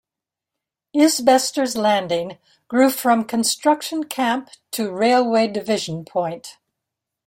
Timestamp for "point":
6.05-6.57